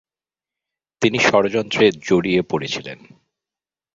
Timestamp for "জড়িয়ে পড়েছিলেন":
2.01-2.99